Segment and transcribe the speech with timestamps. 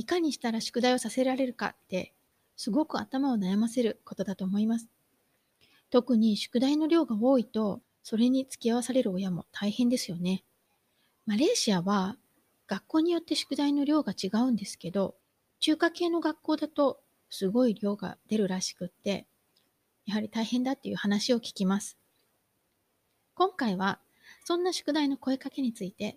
[0.00, 2.14] いかにしたら宿題をさせられるかって
[2.56, 4.88] すごく頭を悩ませることだと思います。
[5.90, 10.42] 特に宿題の量が多いと、それに付き合わされる親も大変ですよね。
[11.26, 12.16] マレーシアは
[12.66, 15.16] 学校によって宿題の量が違うんですけど、
[15.58, 19.26] 中華系の学校だとすごい量が出るらしくって、
[20.06, 21.98] やはり大変だっていう話を聞きます。
[23.34, 24.00] 今回は
[24.44, 26.16] そんな宿題の声かけについて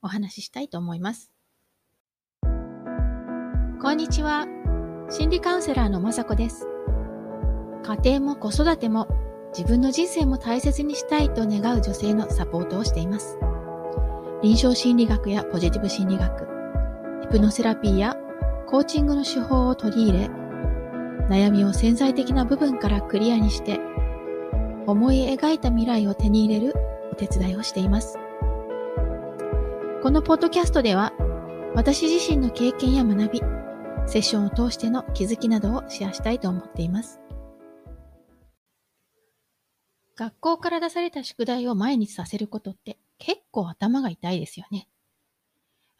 [0.00, 1.30] お話ししたいと思います。
[3.82, 4.46] こんにちは。
[5.08, 6.68] 心理カウンセラーのまさこです。
[7.82, 9.08] 家庭も子育ても
[9.56, 13.38] 自分の人生も大切にしたいと願う女性のサポートをしています。
[14.42, 16.46] 臨床心理学やポジティブ心理学、
[17.22, 18.18] ヒプノセラピーや
[18.66, 20.26] コーチングの手法を取り入れ、
[21.30, 23.80] 悩みを潜在的な部分からクリアにして、
[24.86, 26.74] 思い描いた未来を手に入れる
[27.12, 28.18] お手伝いをしています。
[30.02, 31.14] このポッドキャストでは、
[31.74, 33.42] 私自身の経験や学び、
[34.10, 37.20] セッションを通しての気づきなどをシェアしたいと思っています。
[40.16, 44.88] 学校から出された宿題を毎日させることって結構頭が痛いですよね。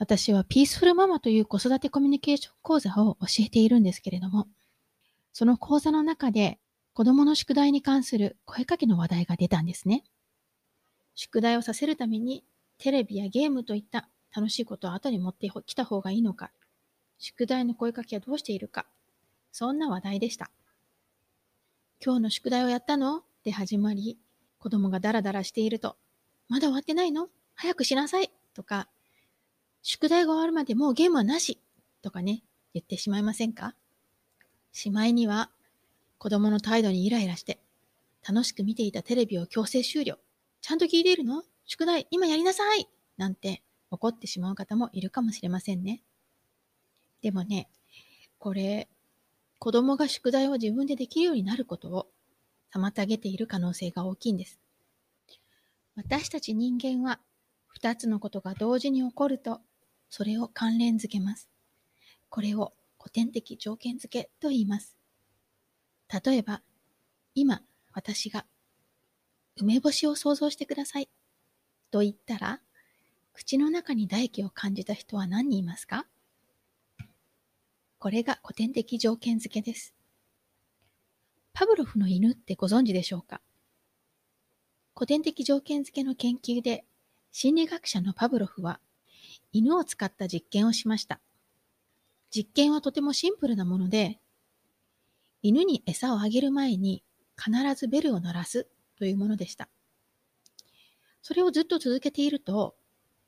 [0.01, 4.49] 私はピースフルママという子育てコミュニケーション講座を教えているんですけれども、
[5.33, 6.59] その講座の中で
[6.95, 10.03] 子供の宿題に関する声かけの話題が出たんですね。
[11.15, 12.43] 宿題をさせるために
[12.79, 16.51] テレビやゲームといった楽しいことを後に持ってきた方がいいのか、
[17.23, 18.87] 宿題の声かけはどうしているか、
[19.53, 20.51] そんな話題でした。
[22.03, 23.23] 今日の宿題をやったの？
[23.45, 24.19] で始まり、
[24.59, 25.97] 子供がダラダラしていると、
[26.49, 27.29] まだ終わってないの？
[27.55, 28.31] 早くしなさい！
[28.55, 28.89] とか、
[29.83, 31.61] 宿題が終わるまでもうゲームはなし！
[32.01, 33.75] とかね、言ってしまいませんか？
[34.73, 35.51] しまいには、
[36.17, 37.61] 子供の態度にイライラして、
[38.27, 40.17] 楽しく見ていたテレビを強制終了。
[40.63, 41.43] ちゃんと聞いているの？
[41.67, 42.89] 宿題、今やりなさい！
[43.19, 46.03] なんて怒ってしまう方もいるかもしれませんね。
[47.23, 47.69] でもね、
[48.39, 48.89] これ、
[49.59, 52.07] 子供が宿題を自分でできるようになることを
[52.73, 54.59] 妨げている可能性が大きいんです。
[55.97, 57.21] 私たち人間は
[57.67, 59.61] 二つのことが同時に起こると、
[60.09, 61.49] それを関連づけます。
[62.31, 64.97] これを古典的条件付けと言います。
[66.25, 66.63] 例えば、
[67.35, 67.63] 今
[67.93, 68.47] 私が
[69.57, 71.11] 梅干しを想像してください
[71.91, 72.61] と言ったら、
[73.33, 76.07] 口の中に唾液を感じた人は何人いますか？
[78.01, 79.95] これが古典的条件付けです。
[81.53, 83.43] パブロフの犬ってご存知でしょうか？
[84.95, 86.87] 古典的条件付けの研究で
[87.31, 88.81] 心理学者のパブロフは
[89.53, 91.21] 犬を使った実験をしました。
[92.35, 94.19] 実験はとてもシンプルなもので、
[95.43, 97.05] 犬に餌をあげる前に
[97.37, 98.67] 必ずベルを鳴らす
[98.97, 99.69] というものでした。
[101.21, 102.77] それをずっと続けていると、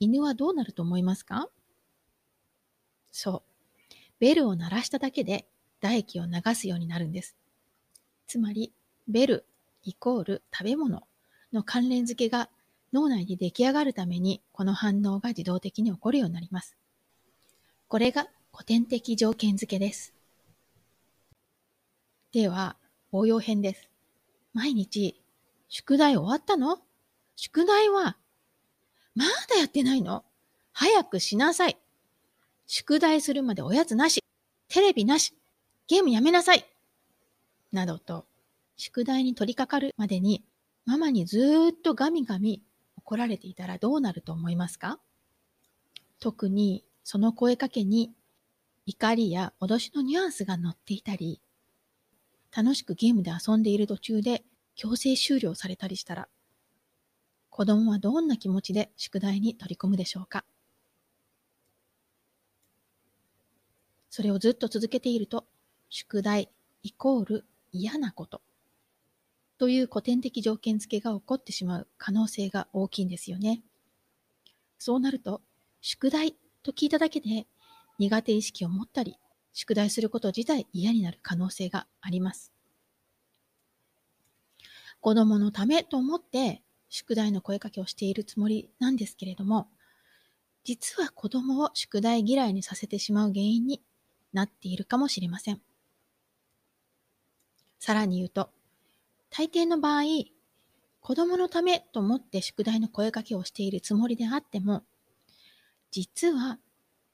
[0.01, 1.51] 犬はどうなると思いますか？
[3.11, 3.52] そう。
[4.23, 5.49] ベルを鳴らしただけで
[5.81, 7.35] 唾液を流すようになるんです。
[8.29, 8.73] つまり、
[9.09, 9.47] ベル
[9.83, 11.03] イコール食べ物
[11.53, 12.49] の関連付けが
[12.93, 16.77] 脳内で出来上がるためにこの反応が自動的に起こるようになります。
[17.89, 20.15] これが古典的条件付けです。
[22.31, 22.77] では、
[23.11, 23.91] 応用編です。
[24.55, 25.21] 毎日、
[25.69, 26.79] 宿題終わったの？
[27.35, 28.17] 宿題は、
[29.17, 30.23] まだやってないの？
[30.73, 31.77] 早くしなさい。
[32.75, 34.25] 宿題するまでおやつなし。
[34.69, 35.35] テレビなし。
[35.89, 36.65] ゲームやめなさい。
[37.71, 38.25] などと、
[38.79, 40.43] 宿題に取り掛かるまでに
[40.87, 41.39] ママにず
[41.69, 42.63] っとガミガミ
[42.97, 44.99] 怒られていたらどうなると思いますか？
[46.19, 48.15] 特にその声かけに
[48.87, 51.43] 怒りや脅しのニュアンスが乗っていたり、
[52.57, 54.45] 楽しくゲームで遊んでいる途中で
[54.77, 56.27] 強制終了されたりしたら、
[57.51, 60.47] 子供はどんな気持ちで宿題に取り組むでしょうか？
[64.15, 65.47] それをずっと続けていると、
[65.89, 66.51] 宿題
[66.83, 68.43] イコール嫌なこと
[69.57, 73.63] という古典的条件付けが起こってしまう可能性が大きいんですよね。
[74.79, 75.41] そうなると、
[75.81, 77.47] 宿題と聞いただけで
[77.99, 79.17] 苦手意識を持ったり、
[79.55, 82.53] 宿題すること自体嫌になる可能性があります。
[85.01, 86.61] 子供のためと思って
[86.91, 89.71] 宿題の声かけをしているつもりなんですけれども、
[90.65, 93.83] 実は子供を宿題嫌いにさせてしまう原因に
[94.33, 95.61] なっているかもしれません。
[97.79, 98.51] さらに言うと、
[99.31, 100.03] 大抵の場合、
[101.01, 104.85] 子供のためと思って宿題の声かけをしているつもりであっても、
[105.91, 106.59] 実は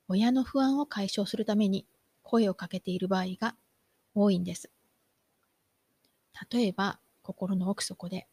[0.09, 1.87] 親の不安を解消するために
[2.23, 3.55] 声をかけている場合が
[4.15, 4.71] 多いんです。
[6.51, 8.27] 例えば、心の奥底で、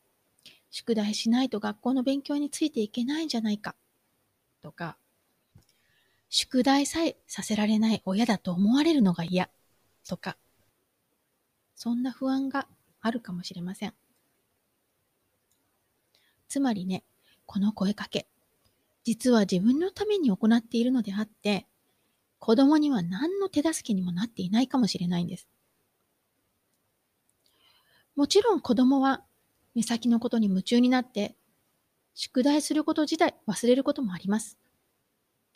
[0.71, 3.75] 宿題しないと学校の勉強についていけないんじゃないか、
[4.61, 4.97] とか、
[6.30, 9.50] 宿題さえさせられない親だと思われるのが嫌
[10.07, 10.38] とか、
[11.75, 12.68] そんな不安が
[13.01, 13.94] あるかもしれません。
[16.48, 17.04] つまりね、
[17.45, 18.27] この声かけ、
[19.04, 21.68] 実は自分のために行っているのであって、
[22.39, 25.48] 子供には何の手助けにもなっていないかもしれないんです。
[28.16, 29.24] もちろん子供は
[29.74, 31.36] 目先のことに夢中になって、
[32.13, 34.57] 宿題すること自体忘れることもあります。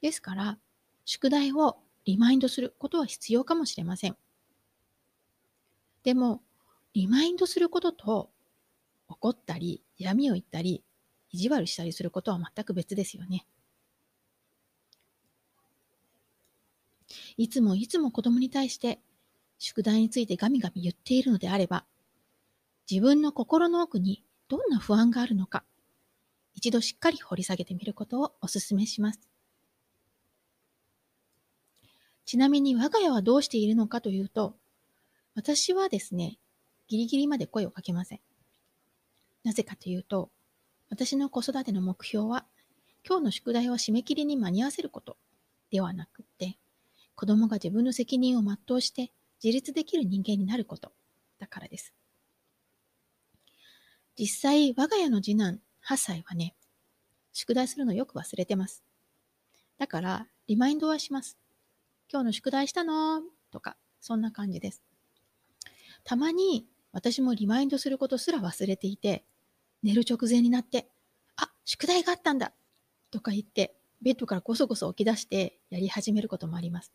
[0.01, 0.59] ですから、
[1.05, 4.17] 宿題をリマインドすることは必要かもしれません。
[6.03, 6.41] でも、
[6.93, 8.29] リマインドすることと
[9.07, 10.83] 怒ったり、闇を言ったり、
[11.31, 13.45] 意地悪したりすることは全く別ですよね。
[17.37, 18.99] いつもいつも子供に対して
[19.57, 21.85] 宿題についてガミガミ言っているのであれば、
[22.89, 25.63] 自分の心の奥にどんな不安があるのか、
[26.55, 29.19] 一度しっかり掘り下げてみることをお勧めします。
[32.29, 34.53] ちなみに我が家はどうしているのかというと、
[35.33, 36.37] 私はですね、
[36.87, 38.19] ギリギリまで声をかけません。
[39.43, 40.29] なぜかというと、
[40.91, 42.45] 私の子育ての目標は、
[43.03, 45.17] 今日の宿題を締め切りに間に合わせること
[45.71, 46.59] ではなくって、
[47.15, 49.11] 子供が自分の責任を全うして
[49.43, 50.91] 自立できる人間になること
[51.39, 51.95] だからです。
[54.19, 56.53] 実際、我が家の次男8歳はね、
[57.33, 58.83] 宿題するのよく忘れてます。
[59.79, 61.39] だから、リマインドはします。
[62.11, 63.21] 今日の宿題したの？
[63.51, 64.81] とか、そんな感じです。
[66.03, 69.23] たまに私もリマインドすることすら忘れていて、
[69.83, 70.89] 寝る直前になって、
[71.35, 72.53] あ、宿題があったんだ
[73.11, 76.91] とか言って、ベッドからごそごそ起き出してやり始めることもあります。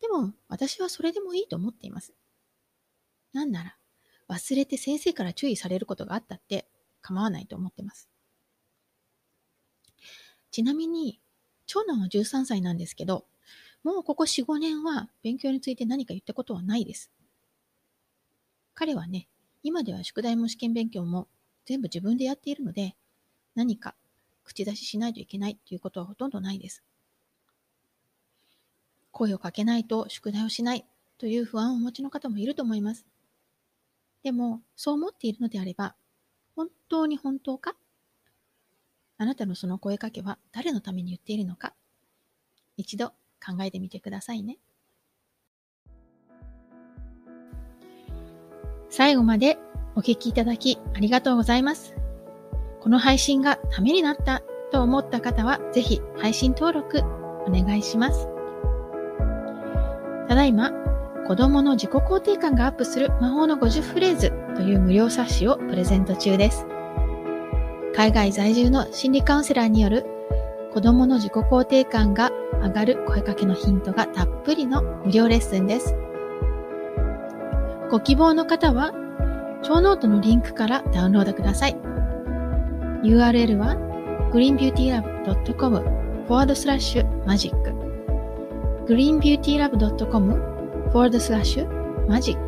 [0.00, 2.12] でも、私はそれでもいいと思っています。
[3.32, 3.76] なんなら、
[4.28, 6.66] 忘れて先生から注意されることがあったって
[7.02, 8.08] 構わないと思ってます。
[10.50, 11.20] ちなみに、
[11.66, 13.26] 長男は13歳なんですけど、
[13.82, 17.10] もうここ4、5年は勉強について何か言ったことはないです。
[18.74, 19.28] 彼はね、
[19.62, 21.28] 今では宿題も試験勉強も
[21.64, 22.94] 全部自分でやっているので、
[23.54, 23.94] 何か
[24.44, 26.82] 口出ししないといけないということはほとんどないです。
[29.12, 30.84] 声をかけないと宿題をしない
[31.18, 33.04] という不安をお持ちの方もいると思います。
[34.22, 35.94] でも、そう思っているのであれば、
[36.54, 37.74] 本当に本当か？
[39.18, 41.74] あなたのその声かけは誰のために言っているのか？
[42.76, 43.12] 一度
[43.44, 44.58] 考えてみてくださいね。
[48.88, 49.58] 最後まで
[49.94, 51.94] お聞きいただきありがとうございます。
[52.80, 54.42] この配信がためになった
[54.72, 57.02] と思った方は、ぜひ配信登録
[57.46, 58.28] お願いします。
[60.28, 60.72] ただいま、
[61.26, 66.66] 子供の自己肯定感がアップする魔法の50フレーズという無料冊子をプレゼント中です。
[67.94, 70.06] 海外在住の心理カウンセラーによる
[70.72, 72.30] 子供の自己肯定感が
[72.62, 75.96] 上がる声かけのヒントがたっぷりの無料レッスンです。
[77.90, 78.92] ご希望の方は、
[79.62, 81.76] 超ノートのリンクからダウンロードください。
[83.02, 83.76] URL は
[84.32, 85.78] greenbeautylab.com
[86.28, 87.52] forward slash magic
[88.86, 90.34] greenbeautylab.com
[90.92, 91.66] forward slash
[92.06, 92.38] magic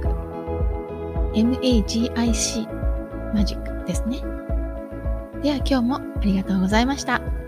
[1.35, 2.69] magic
[3.35, 4.21] マジックですね。
[5.43, 7.42] では今日もありがとうございました。